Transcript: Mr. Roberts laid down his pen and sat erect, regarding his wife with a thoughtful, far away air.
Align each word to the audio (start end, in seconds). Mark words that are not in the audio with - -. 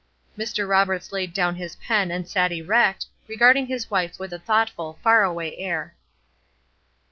Mr. 0.35 0.67
Roberts 0.67 1.11
laid 1.11 1.31
down 1.31 1.53
his 1.57 1.75
pen 1.75 2.09
and 2.09 2.27
sat 2.27 2.51
erect, 2.51 3.05
regarding 3.27 3.67
his 3.67 3.91
wife 3.91 4.17
with 4.17 4.33
a 4.33 4.39
thoughtful, 4.39 4.97
far 5.03 5.21
away 5.21 5.55
air. 5.57 5.93